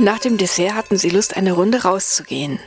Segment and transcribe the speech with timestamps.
[0.00, 2.60] Nach dem Dessert hatten sie Lust, eine Runde rauszugehen.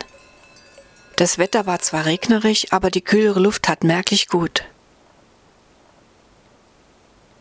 [1.15, 4.65] Das Wetter war zwar regnerig, aber die kühlere Luft tat merklich gut.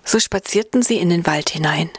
[0.04, 1.90] So spazierten sie in den Wald hinein.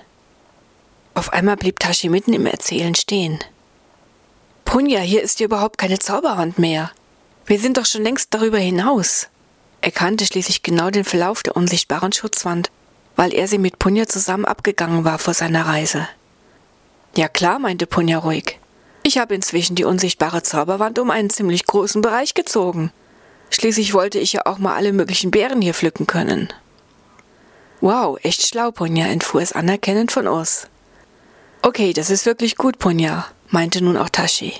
[1.15, 3.39] Auf einmal blieb Tashi mitten im Erzählen stehen.
[4.63, 6.91] Punja, hier ist ja überhaupt keine Zauberwand mehr.
[7.45, 9.27] Wir sind doch schon längst darüber hinaus.
[9.81, 12.71] Er kannte schließlich genau den Verlauf der unsichtbaren Schutzwand,
[13.17, 16.07] weil er sie mit Punja zusammen abgegangen war vor seiner Reise.
[17.15, 18.59] Ja klar, meinte Punja ruhig.
[19.03, 22.91] Ich habe inzwischen die unsichtbare Zauberwand um einen ziemlich großen Bereich gezogen.
[23.49, 26.53] Schließlich wollte ich ja auch mal alle möglichen Beeren hier pflücken können.
[27.81, 30.67] Wow, echt schlau, Punja, entfuhr es anerkennend von Urs.
[31.63, 34.53] Okay, das ist wirklich gut, Punja, meinte nun auch Tashi.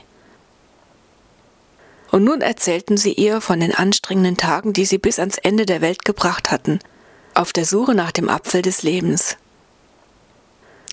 [2.11, 5.81] Und nun erzählten sie ihr von den anstrengenden Tagen, die sie bis ans Ende der
[5.81, 6.79] Welt gebracht hatten,
[7.33, 9.37] auf der Suche nach dem Apfel des Lebens.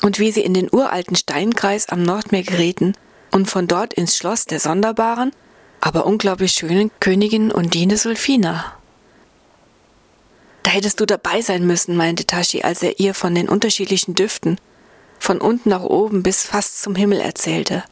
[0.02, 2.94] Und wie sie in den uralten Steinkreis am Nordmeer gerieten
[3.32, 5.32] und von dort ins Schloss der sonderbaren,
[5.80, 8.72] aber unglaublich schönen Königin Undine Sulfina.
[10.62, 14.60] Da hättest du dabei sein müssen, meinte Tashi, als er ihr von den unterschiedlichen Düften,
[15.18, 17.84] von unten nach oben bis fast zum Himmel erzählte.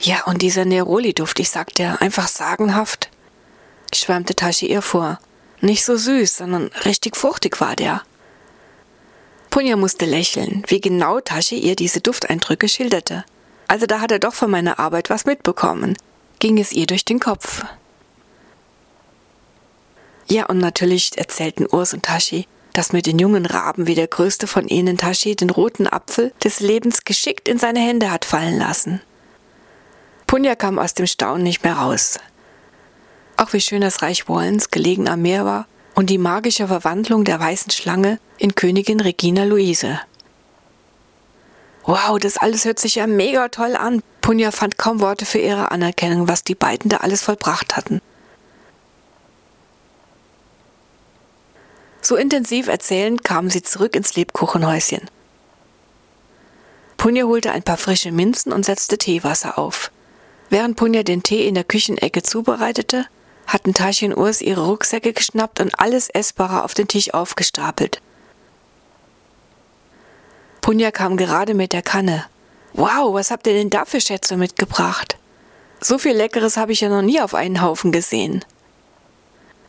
[0.00, 3.10] Ja, und dieser Neroli-Duft, ich sagte, einfach sagenhaft,
[3.92, 5.18] schwärmte Tashi ihr vor.
[5.60, 8.02] Nicht so süß, sondern richtig fruchtig war der.
[9.54, 13.24] Punja musste lächeln, wie genau Tashi ihr diese Dufteindrücke schilderte.
[13.68, 15.96] Also da hat er doch von meiner Arbeit was mitbekommen,
[16.40, 17.64] ging es ihr durch den Kopf.
[20.28, 24.48] Ja, und natürlich erzählten Urs und Tashi, dass mit den jungen Raben wie der größte
[24.48, 29.02] von ihnen Tashi den roten Apfel des Lebens geschickt in seine Hände hat fallen lassen.
[30.26, 32.18] Punja kam aus dem Staunen nicht mehr raus.
[33.36, 37.38] Auch wie schön das Reich Wollens gelegen am Meer war und die magische Verwandlung der
[37.40, 40.00] weißen Schlange in Königin Regina Luise.
[41.84, 44.02] Wow, das alles hört sich ja mega toll an.
[44.20, 48.00] Punja fand kaum Worte für ihre Anerkennung, was die beiden da alles vollbracht hatten.
[52.00, 55.10] So intensiv erzählend kamen sie zurück ins Lebkuchenhäuschen.
[56.96, 59.90] Punja holte ein paar frische Minzen und setzte Teewasser auf.
[60.48, 63.06] Während Punja den Tee in der Küchenecke zubereitete,
[63.46, 68.00] hatten Tashi und Urs ihre Rucksäcke geschnappt und alles Essbare auf den Tisch aufgestapelt.
[70.60, 72.24] Punja kam gerade mit der Kanne.
[72.72, 75.18] Wow, was habt ihr denn da für Schätze mitgebracht?
[75.80, 78.44] So viel Leckeres habe ich ja noch nie auf einen Haufen gesehen.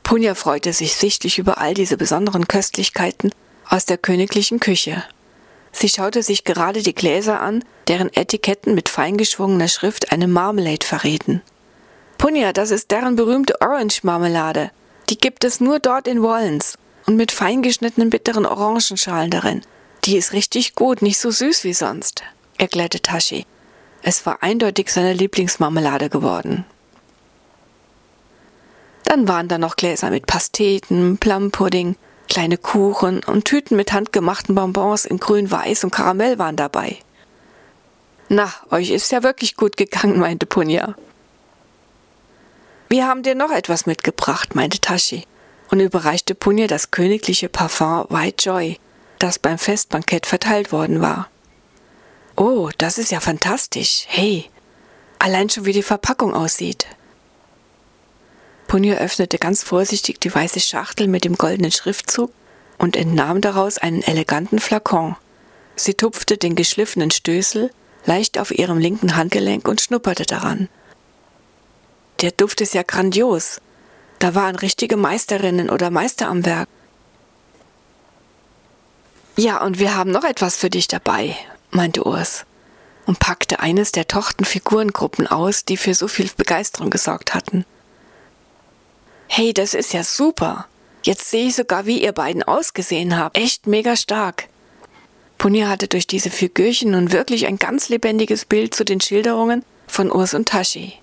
[0.03, 3.31] Punja freute sich sichtlich über all diese besonderen Köstlichkeiten
[3.67, 5.03] aus der königlichen Küche.
[5.71, 11.41] Sie schaute sich gerade die Gläser an, deren Etiketten mit feingeschwungener Schrift eine Marmelade verrieten.
[12.17, 14.71] Punja, das ist deren berühmte Orange-Marmelade.
[15.09, 19.61] Die gibt es nur dort in Wollens und mit feingeschnittenen bitteren Orangenschalen darin.
[20.05, 22.23] Die ist richtig gut, nicht so süß wie sonst,
[22.57, 23.45] erklärte Tashi.
[24.01, 26.65] Es war eindeutig seine Lieblingsmarmelade geworden.
[29.03, 31.95] Dann waren da noch Gläser mit Pasteten, Plumpudding,
[32.27, 36.97] kleine Kuchen und Tüten mit handgemachten Bonbons in grün, weiß und Karamell waren dabei.
[38.29, 40.95] Na, euch ist ja wirklich gut gegangen, meinte Punja.
[42.87, 45.23] Wir haben dir noch etwas mitgebracht, meinte Tashi
[45.71, 48.79] und überreichte Punja das königliche Parfum White Joy
[49.19, 51.29] das beim Festbankett verteilt worden war.
[52.35, 54.05] Oh, das ist ja fantastisch.
[54.07, 54.49] Hey,
[55.19, 56.85] allein schon wie die Verpackung aussieht.
[58.67, 62.31] Punja öffnete ganz vorsichtig die weiße Schachtel mit dem goldenen Schriftzug
[62.77, 65.15] und entnahm daraus einen eleganten Flakon.
[65.75, 67.71] Sie tupfte den geschliffenen Stößel
[68.05, 70.69] leicht auf ihrem linken Handgelenk und schnupperte daran.
[72.21, 73.59] Der Duft ist ja grandios.
[74.19, 76.69] Da waren richtige Meisterinnen oder Meister am Werk.
[79.37, 81.35] Ja, und wir haben noch etwas für dich dabei,
[81.71, 82.45] meinte Urs
[83.05, 87.65] und packte eines der Tochtenfigurengruppen aus, die für so viel Begeisterung gesorgt hatten.
[89.27, 90.67] Hey, das ist ja super.
[91.03, 93.37] Jetzt sehe ich sogar, wie ihr beiden ausgesehen habt.
[93.37, 94.47] Echt mega stark.
[95.37, 100.11] Punia hatte durch diese Figürchen nun wirklich ein ganz lebendiges Bild zu den Schilderungen von
[100.11, 100.93] Urs und Tashi.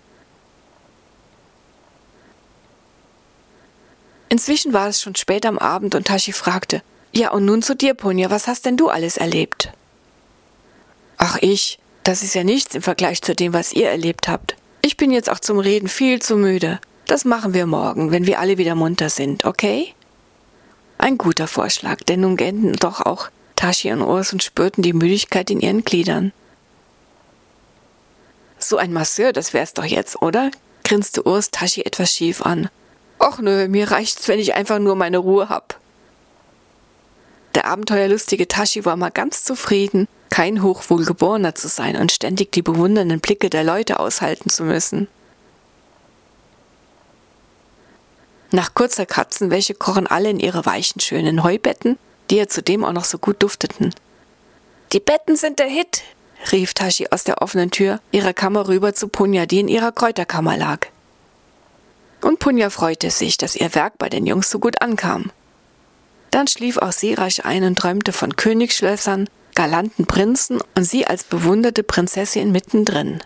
[4.32, 6.80] Inzwischen war es schon spät am Abend und Tashi fragte,
[7.12, 9.70] ja, und nun zu dir, Punja, was hast denn du alles erlebt?
[11.18, 14.56] Ach, ich, das ist ja nichts im Vergleich zu dem, was ihr erlebt habt.
[14.80, 16.80] Ich bin jetzt auch zum Reden viel zu müde.
[17.04, 19.94] Das machen wir morgen, wenn wir alle wieder munter sind, okay?
[20.96, 25.50] Ein guter Vorschlag, denn nun gähnten doch auch Tashi und Urs und spürten die Müdigkeit
[25.50, 26.32] in ihren Gliedern.
[28.58, 30.50] So ein Masseur, das wär's doch jetzt, oder?
[30.84, 32.70] grinste Urs Tashi etwas schief an.
[33.24, 35.78] Och nö, mir reicht's, wenn ich einfach nur meine Ruhe hab.
[37.54, 43.20] Der abenteuerlustige Tashi war mal ganz zufrieden, kein Hochwohlgeborener zu sein und ständig die bewundernden
[43.20, 45.06] Blicke der Leute aushalten zu müssen.
[48.50, 51.98] Nach kurzer Katzenwäsche krochen alle in ihre weichen, schönen Heubetten,
[52.30, 53.94] die ja zudem auch noch so gut dufteten.
[54.92, 56.02] Die Betten sind der Hit,
[56.50, 60.56] rief Tashi aus der offenen Tür ihrer Kammer rüber zu Punja, die in ihrer Kräuterkammer
[60.56, 60.88] lag.
[62.22, 65.30] Und Punja freute sich, dass ihr Werk bei den Jungs so gut ankam.
[66.30, 71.24] Dann schlief auch sie rasch ein und träumte von Königsschlössern, galanten Prinzen und sie als
[71.24, 73.22] bewunderte Prinzessin mittendrin.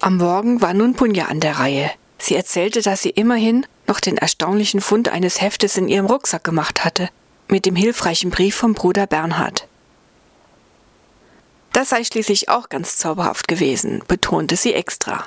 [0.00, 1.90] Am Morgen war nun Punja an der Reihe.
[2.18, 6.84] Sie erzählte, dass sie immerhin noch den erstaunlichen Fund eines Heftes in ihrem Rucksack gemacht
[6.84, 7.08] hatte,
[7.48, 9.68] mit dem hilfreichen Brief vom Bruder Bernhard.
[11.78, 15.24] Das sei schließlich auch ganz zauberhaft gewesen, betonte sie extra.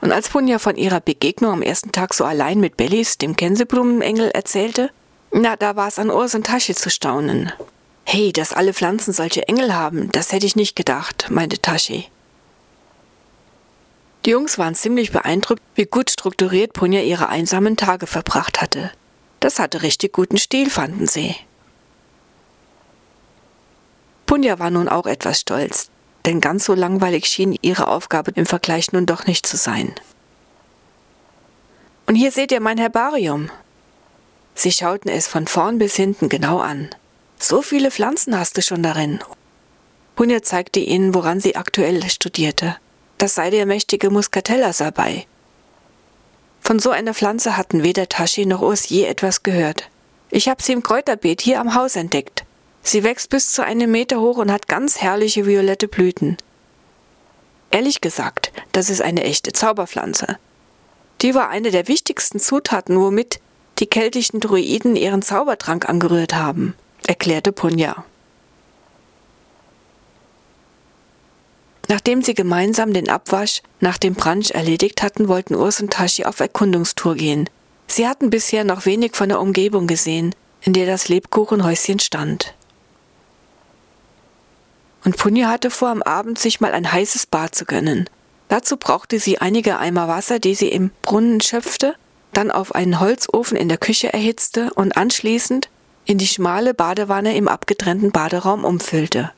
[0.00, 4.30] Und als Punja von ihrer Begegnung am ersten Tag so allein mit Bellis, dem Gänseblumenengel,
[4.30, 4.88] erzählte,
[5.30, 7.52] na, da war es an Urs und Tasche zu staunen.
[8.06, 12.08] Hey, dass alle Pflanzen solche Engel haben, das hätte ich nicht gedacht, meinte Tashi.
[14.24, 18.90] Die Jungs waren ziemlich beeindruckt, wie gut strukturiert Punja ihre einsamen Tage verbracht hatte.
[19.40, 21.36] Das hatte richtig guten Stil, fanden sie.
[24.34, 25.90] Punja war nun auch etwas stolz,
[26.26, 29.94] denn ganz so langweilig schien ihre Aufgabe im Vergleich nun doch nicht zu sein.
[32.06, 33.48] Und hier seht ihr mein Herbarium.
[34.56, 36.90] Sie schauten es von vorn bis hinten genau an.
[37.38, 39.20] So viele Pflanzen hast du schon darin.
[40.16, 42.76] Punja zeigte ihnen, woran sie aktuell studierte.
[43.18, 45.28] Das sei der mächtige Muscatella dabei.
[46.60, 49.88] Von so einer Pflanze hatten weder Tashi noch Urs je etwas gehört.
[50.32, 52.44] Ich habe sie im Kräuterbeet hier am Haus entdeckt.
[52.84, 56.36] Sie wächst bis zu einem Meter hoch und hat ganz herrliche violette Blüten.
[57.70, 60.38] Ehrlich gesagt, das ist eine echte Zauberpflanze.
[61.22, 63.40] Die war eine der wichtigsten Zutaten, womit
[63.78, 66.74] die keltischen Druiden ihren Zaubertrank angerührt haben,
[67.06, 68.04] erklärte Punja.
[71.88, 76.40] Nachdem sie gemeinsam den Abwasch nach dem Brunch erledigt hatten, wollten Urs und Tashi auf
[76.40, 77.48] Erkundungstour gehen.
[77.86, 82.54] Sie hatten bisher noch wenig von der Umgebung gesehen, in der das Lebkuchenhäuschen stand.
[85.04, 88.08] Und Punja hatte vor, am Abend sich mal ein heißes Bad zu gönnen.
[88.48, 91.94] Dazu brauchte sie einige Eimer Wasser, die sie im Brunnen schöpfte,
[92.32, 95.68] dann auf einen Holzofen in der Küche erhitzte und anschließend
[96.06, 99.32] in die schmale Badewanne im abgetrennten Baderaum umfüllte.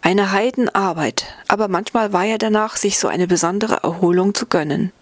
[0.00, 4.92] Eine Heidenarbeit, aber manchmal war er danach, sich so eine besondere Erholung zu gönnen.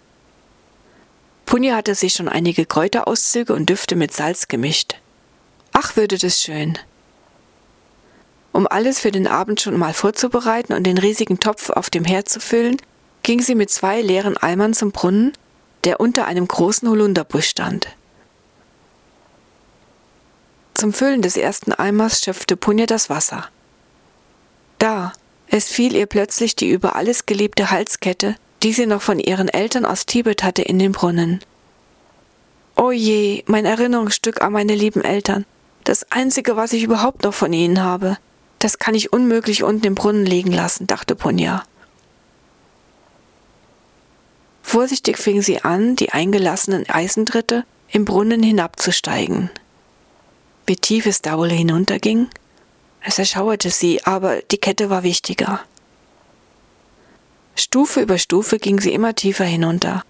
[1.45, 4.95] Punja hatte sich schon einige Kräuterauszüge und Düfte mit Salz gemischt.
[5.73, 6.77] Ach, würde das schön.
[8.53, 12.29] Um alles für den Abend schon mal vorzubereiten und den riesigen Topf auf dem Herd
[12.29, 12.77] zu füllen,
[13.23, 15.33] ging sie mit zwei leeren Eimern zum Brunnen,
[15.83, 17.87] der unter einem großen Holunderbusch stand.
[20.75, 23.47] Zum Füllen des ersten Eimers schöpfte Punja das Wasser.
[24.79, 25.13] Da,
[25.47, 29.85] es fiel ihr plötzlich die über alles geliebte Halskette, die sie noch von ihren Eltern
[29.85, 31.39] aus Tibet hatte, in den Brunnen.
[32.75, 35.45] O je, mein Erinnerungsstück an meine lieben Eltern,
[35.83, 38.17] das einzige, was ich überhaupt noch von ihnen habe.
[38.63, 41.65] Das kann ich unmöglich unten im Brunnen liegen lassen, dachte Punja.
[44.61, 49.49] Vorsichtig fing sie an, die eingelassenen Eisentritte im Brunnen hinabzusteigen.
[50.65, 52.29] Wie tief es da wohl hinunterging?
[53.01, 55.59] Es erschauerte sie, aber die Kette war wichtiger.
[57.55, 60.05] Stufe über Stufe ging sie immer tiefer hinunter.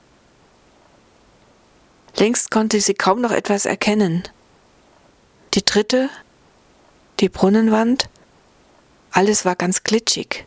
[2.17, 4.22] Längst konnte sie kaum noch etwas erkennen.
[5.55, 6.12] Die dritte,
[7.19, 8.10] die Brunnenwand,
[9.13, 10.43] alles war ganz glitschig.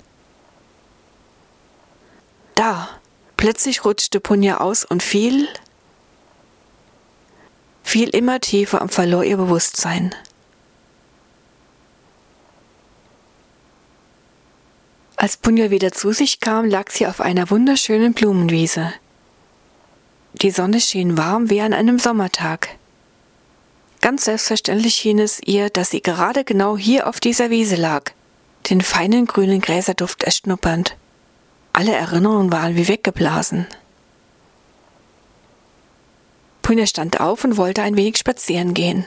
[2.55, 2.89] Da,
[3.37, 5.49] plötzlich rutschte Punja aus und fiel,
[7.83, 10.15] fiel immer tiefer und verlor ihr Bewusstsein.
[15.17, 18.93] Als Punja wieder zu sich kam, lag sie auf einer wunderschönen Blumenwiese.
[20.35, 22.69] Die Sonne schien warm wie an einem Sommertag.
[24.03, 28.13] Ganz selbstverständlich schien es ihr, dass sie gerade genau hier auf dieser Wiese lag,
[28.69, 30.97] den feinen grünen Gräserduft erschnuppernd.
[31.73, 33.67] Alle Erinnerungen waren wie weggeblasen.
[36.63, 39.07] Punja stand auf und wollte ein wenig spazieren gehen.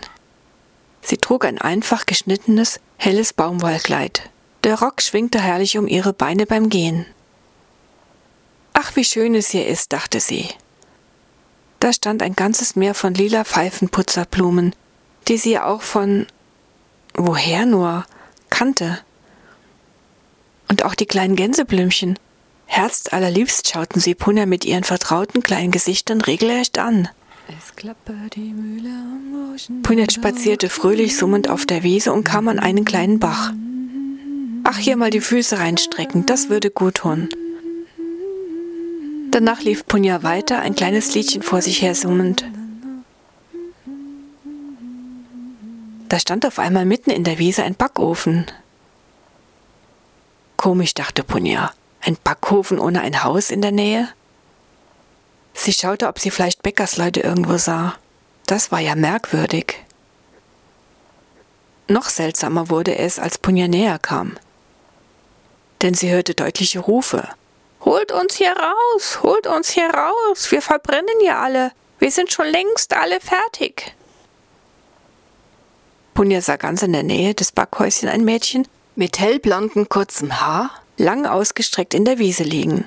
[1.02, 4.30] Sie trug ein einfach geschnittenes, helles Baumwollkleid.
[4.64, 7.06] Der Rock schwingte herrlich um ihre Beine beim Gehen.
[8.74, 10.48] Ach, wie schön es hier ist, dachte sie.
[11.80, 14.76] Da stand ein ganzes Meer von lila Pfeifenputzerblumen,
[15.28, 16.28] die sie auch von
[17.14, 18.06] woher nur
[18.50, 19.00] kannte.
[20.70, 22.18] Und auch die kleinen Gänseblümchen.
[22.68, 27.10] Herzallerliebst schauten sie Punja mit ihren vertrauten kleinen Gesichtern regelrecht an.
[29.82, 33.52] Punja spazierte fröhlich summend auf der Wiese und kam an einen kleinen Bach.
[34.64, 37.30] Ach, hier mal die Füße reinstrecken, das würde gut tun.
[39.32, 42.46] Danach lief Punja weiter, ein kleines Liedchen vor sich her summend.
[46.10, 48.46] Da stand auf einmal mitten in der Wiese ein Backofen.
[50.60, 51.72] Komisch, dachte Punja.
[52.02, 54.10] Ein Backofen ohne ein Haus in der Nähe?
[55.54, 57.96] Sie schaute, ob sie vielleicht Bäckersleute irgendwo sah.
[58.46, 59.78] Das war ja merkwürdig.
[61.88, 64.36] Noch seltsamer wurde es, als Punja näher kam.
[65.82, 67.30] Denn sie hörte deutliche Rufe.
[67.86, 72.48] Holt uns hier raus, holt uns hier raus, wir verbrennen ja alle, wir sind schon
[72.48, 73.96] längst alle fertig.
[76.14, 78.68] Punja sah ganz in der Nähe des Backhäuschen ein Mädchen
[79.00, 82.84] mit hellblonden kurzem Haar, lang ausgestreckt in der Wiese liegen.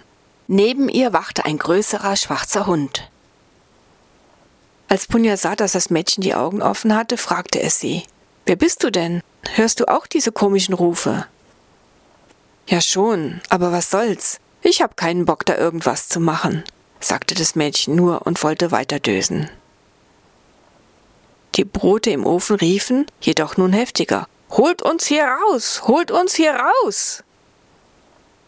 [0.47, 3.09] Neben ihr wachte ein größerer schwarzer Hund.
[4.88, 8.02] Als Punja sah, dass das Mädchen die Augen offen hatte, fragte es sie.
[8.45, 9.23] Wer bist du denn?
[9.54, 11.25] Hörst du auch diese komischen Rufe?
[12.66, 14.38] Ja schon, aber was soll's?
[14.61, 16.62] Ich hab keinen Bock, da irgendwas zu machen,
[17.00, 19.49] sagte das Mädchen nur und wollte weiter dösen.
[21.54, 24.28] Die Brote im Ofen riefen, jedoch nun heftiger.
[24.52, 25.82] Holt uns hier raus!
[25.87, 27.25] Holt uns hier raus!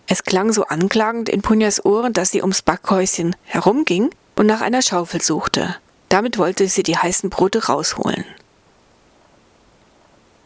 [0.07, 4.83] Es klang so anklagend in Punjas Ohren, dass sie ums Backhäuschen herumging und nach einer
[4.83, 5.77] Schaufel suchte.
[6.11, 8.27] Damit wollte sie die heißen Brote rausholen.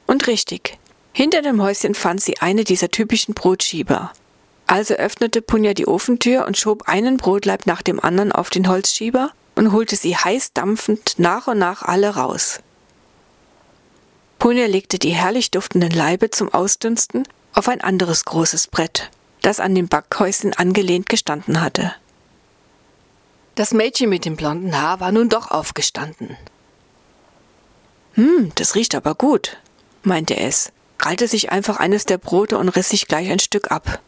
[0.06, 0.78] Und richtig,
[1.12, 4.12] hinter dem Häuschen fand sie eine dieser typischen Brotschieber.
[4.68, 9.32] Also öffnete Punja die Ofentür und schob einen Brotleib nach dem anderen auf den Holzschieber
[9.56, 12.60] und holte sie heiß dampfend nach und nach alle raus.
[14.48, 19.10] Punja legte die herrlich duftenden Leibe zum Ausdünsten auf ein anderes großes Brett
[19.42, 21.92] das an dem Backhäuschen angelehnt gestanden hatte.
[23.56, 26.38] Das Mädchen mit dem blonden Haar war nun doch aufgestanden.
[28.14, 29.58] Hm, das riecht aber gut,
[30.02, 34.00] meinte es, krallte sich einfach eines der Brote und riss sich gleich ein Stück ab.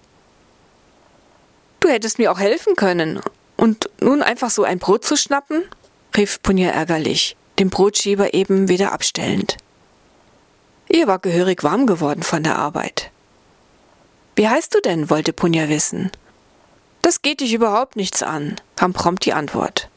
[1.80, 3.20] Du hättest mir auch helfen können.
[3.58, 5.64] Und nun einfach so ein Brot zu schnappen?
[6.16, 9.58] rief Punja ärgerlich, den Brotschieber eben wieder abstellend.
[10.92, 13.10] Ihr war gehörig warm geworden von der Arbeit.
[14.34, 15.08] Wie heißt du denn?
[15.08, 16.10] wollte Punja wissen.
[17.02, 19.88] Das geht dich überhaupt nichts an, kam prompt die Antwort.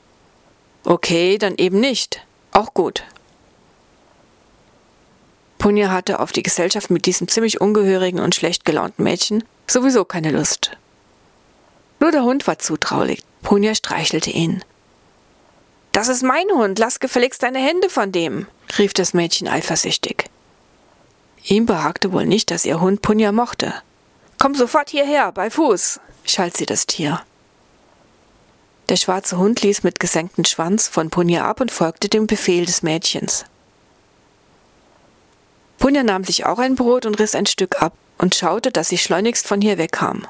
[0.84, 2.26] Okay, dann eben nicht.
[2.52, 3.04] Auch gut.
[5.58, 10.30] Punja hatte auf die Gesellschaft mit diesem ziemlich ungehörigen und schlecht gelaunten Mädchen sowieso keine
[10.30, 10.78] Lust.
[12.00, 13.24] Nur der Hund war zutraulich.
[13.42, 14.64] Punja streichelte ihn.
[15.92, 18.46] Das ist mein Hund, lass gefälligst deine Hände von dem,
[18.78, 20.30] rief das Mädchen eifersüchtig.
[21.46, 23.74] Ihm behagte wohl nicht, dass ihr Hund Punja mochte.
[24.40, 27.22] Komm sofort hierher, bei Fuß, schalt sie das Tier.
[28.90, 32.84] Der schwarze Hund ließ mit gesenktem Schwanz von Punja ab und folgte dem Befehl des
[32.84, 33.46] Mädchens.
[35.80, 38.98] Punja nahm sich auch ein Brot und riss ein Stück ab und schaute, dass sie
[38.98, 40.26] schleunigst von hier wegkam.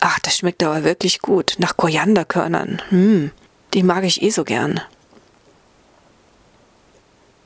[0.00, 2.80] Ach, das schmeckt aber wirklich gut, nach Korianderkörnern.
[2.88, 3.30] Hm,
[3.74, 4.80] die mag ich eh so gern.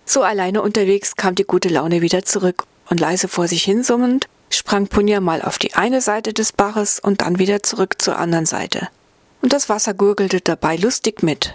[0.05, 4.87] So alleine unterwegs kam die gute Laune wieder zurück und leise vor sich hinsummend sprang
[4.87, 8.89] Punja mal auf die eine Seite des Baches und dann wieder zurück zur anderen Seite.
[9.41, 11.55] Und das Wasser gurgelte dabei lustig mit.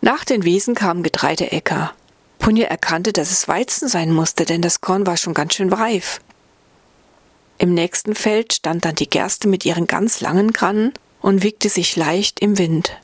[0.00, 1.92] Nach den Wiesen kamen Getreideäcker.
[2.38, 6.20] Punja erkannte, dass es Weizen sein musste, denn das Korn war schon ganz schön reif.
[7.58, 11.94] Im nächsten Feld stand dann die Gerste mit ihren ganz langen Grannen und wiegte sich
[11.94, 12.98] leicht im Wind.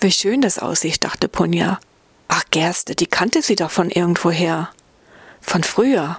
[0.00, 1.80] Wie schön das aussieht, dachte Punja.
[2.28, 4.70] Ach, Gerste, die kannte sie doch von irgendwoher.
[5.40, 6.18] Von früher.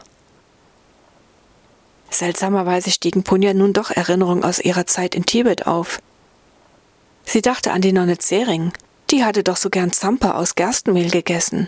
[2.09, 5.99] Seltsamerweise stiegen Punja nun doch Erinnerungen aus ihrer Zeit in Tibet auf.
[7.25, 8.71] Sie dachte an die Nonne Zering,
[9.09, 11.67] die hatte doch so gern Zampa aus Gerstenmehl gegessen.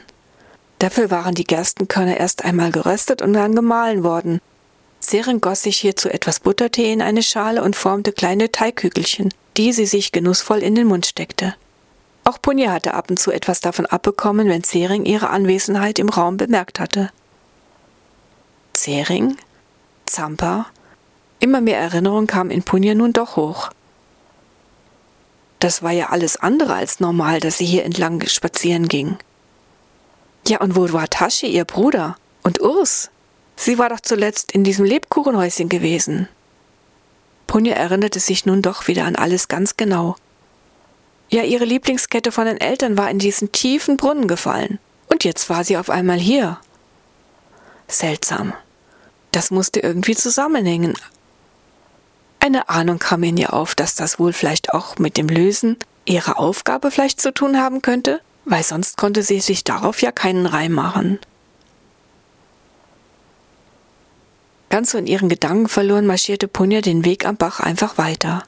[0.79, 4.39] Dafür waren die Gerstenkörner erst einmal geröstet und dann gemahlen worden.
[5.01, 9.85] Zering goss sich hierzu etwas Buttertee in eine Schale und formte kleine Teigkügelchen, die sie
[9.85, 11.55] sich genussvoll in den Mund steckte.
[12.29, 16.37] Auch Punja hatte ab und zu etwas davon abbekommen, wenn Zering ihre Anwesenheit im Raum
[16.37, 17.09] bemerkt hatte.
[18.73, 19.35] Zering?
[20.05, 20.67] Zampa.
[21.39, 23.71] Immer mehr Erinnerung kam in Punja nun doch hoch.
[25.57, 29.17] Das war ja alles andere als normal, dass sie hier entlang spazieren ging.
[30.47, 32.15] Ja, und wo war Tasche, ihr Bruder?
[32.43, 33.09] Und Urs?
[33.55, 36.27] Sie war doch zuletzt in diesem Lebkuchenhäuschen gewesen.
[37.47, 40.15] Punja erinnerte sich nun doch wieder an alles ganz genau.
[41.29, 44.79] Ja, ihre Lieblingskette von den Eltern war in diesen tiefen Brunnen gefallen.
[45.07, 46.59] Und jetzt war sie auf einmal hier.
[47.87, 48.53] Seltsam.
[49.31, 50.95] Das musste irgendwie zusammenhängen.
[52.39, 56.37] Eine Ahnung kam in ihr auf, dass das wohl vielleicht auch mit dem Lösen ihre
[56.37, 60.71] Aufgabe vielleicht zu tun haben könnte, weil sonst konnte sie sich darauf ja keinen Reim
[60.71, 61.19] machen.
[64.69, 68.43] Ganz so in ihren Gedanken verloren marschierte Punja den Weg am Bach einfach weiter.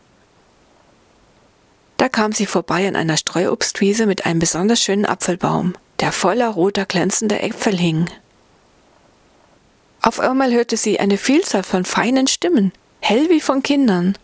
[2.01, 6.87] Da kam sie vorbei an einer Streuobstwiese mit einem besonders schönen Apfelbaum, der voller roter
[6.87, 8.09] glänzender Äpfel hing.
[10.01, 14.17] Auf einmal hörte sie eine Vielzahl von feinen Stimmen, hell wie von Kindern.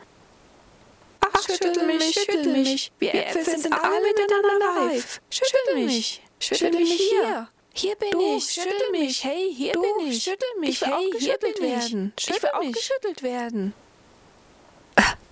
[1.20, 5.22] Ach, schüttel mich, schüttel mich, wir Äpfel sind alle miteinander reif.
[5.30, 7.48] Schüttel mich, schüttel mich hier.
[7.74, 10.24] Hier bin du, ich, schüttel mich, hey, hier du, bin ich.
[10.24, 11.62] schüttel mich, hey, auch hier bin ich.
[11.62, 12.14] werden.
[12.18, 12.74] Ich will Schüttel auch mich.
[12.74, 13.76] geschüttelt werden.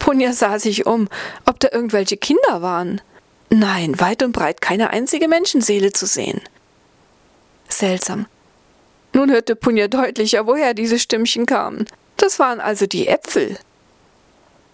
[0.06, 1.10] Punja sah sich um,
[1.48, 3.02] ob da irgendwelche Kinder waren.
[3.50, 6.42] Nein, weit und breit keine einzige Menschenseele zu sehen.
[7.70, 8.28] Seltsam.
[9.14, 11.88] Nun hörte Punja deutlicher, woher diese Stimmchen kamen.
[12.18, 13.58] Das waren also die Äpfel.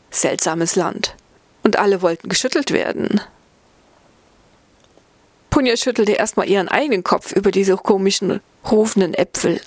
[0.09, 1.15] Seltsames Land.
[1.63, 3.21] Und alle wollten geschüttelt werden.
[5.49, 9.61] Punja schüttelte erstmal ihren eigenen Kopf über diese komischen, rufenden Äpfel.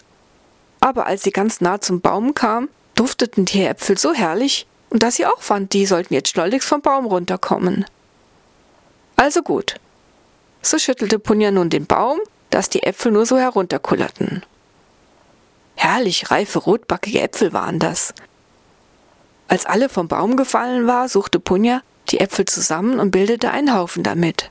[0.80, 4.66] Aber als sie ganz nah zum Baum kam, dufteten die Äpfel so herrlich,
[5.02, 7.84] dass sie auch fand, die sollten jetzt schleunigst vom Baum runterkommen.
[9.16, 9.76] Also gut.
[10.62, 12.20] So schüttelte Punja nun den Baum,
[12.50, 14.44] dass die Äpfel nur so herunterkullerten.
[15.76, 18.14] Herrlich reife, rotbackige Äpfel waren das.
[19.48, 24.02] Als alle vom Baum gefallen war, suchte Punja die Äpfel zusammen und bildete einen Haufen
[24.02, 24.50] damit.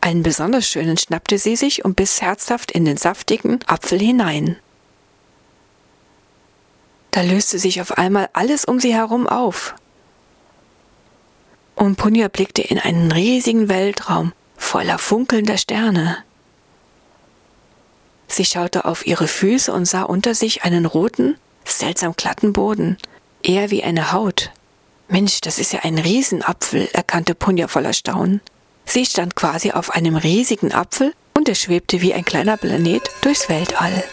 [0.00, 4.56] Einen besonders schönen schnappte sie sich und biss herzhaft in den saftigen Apfel hinein.
[7.18, 9.74] Da löste sich auf einmal alles um sie herum auf.
[11.74, 16.18] Und Punja blickte in einen riesigen Weltraum voller funkelnder Sterne.
[18.28, 22.98] Sie schaute auf ihre Füße und sah unter sich einen roten, seltsam glatten Boden,
[23.42, 24.52] eher wie eine Haut.
[25.08, 28.40] Mensch, das ist ja ein Riesenapfel, erkannte Punja voller Staunen.
[28.84, 33.48] Sie stand quasi auf einem riesigen Apfel und er schwebte wie ein kleiner Planet durchs
[33.48, 34.04] Weltall.